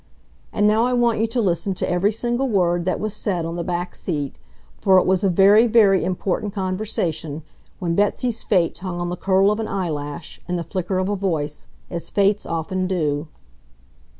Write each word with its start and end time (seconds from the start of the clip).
And 0.51 0.65
now 0.65 0.85
I 0.85 0.93
want 0.93 1.19
you 1.19 1.27
to 1.27 1.39
listen 1.41 1.75
to 1.75 1.87
every 1.87 2.11
single 2.11 2.49
word 2.49 2.85
that 2.85 2.99
was 2.99 3.13
said 3.15 3.45
on 3.45 3.53
the 3.53 3.63
back 3.63 3.93
seat, 3.93 4.35
for 4.79 4.97
it 4.97 5.05
was 5.05 5.23
a 5.23 5.29
very, 5.29 5.67
very 5.67 6.03
important 6.03 6.55
conversation, 6.55 7.43
when 7.77 7.93
Betsy's 7.93 8.43
fate 8.43 8.79
hung 8.79 8.99
on 8.99 9.09
the 9.09 9.15
curl 9.15 9.51
of 9.51 9.59
an 9.59 9.67
eyelash 9.67 10.41
and 10.47 10.57
the 10.57 10.63
flicker 10.63 10.97
of 10.97 11.07
a 11.07 11.15
voice, 11.15 11.67
as 11.91 12.09
fates 12.09 12.47
often 12.47 12.87
do. 12.87 13.27